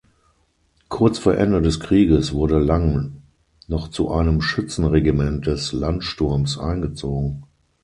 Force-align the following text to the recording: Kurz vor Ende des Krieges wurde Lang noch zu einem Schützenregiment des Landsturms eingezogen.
Kurz 0.89 1.19
vor 1.19 1.37
Ende 1.37 1.61
des 1.61 1.79
Krieges 1.79 2.33
wurde 2.33 2.57
Lang 2.57 3.21
noch 3.67 3.87
zu 3.89 4.09
einem 4.09 4.41
Schützenregiment 4.41 5.45
des 5.45 5.73
Landsturms 5.73 6.57
eingezogen. 6.57 7.43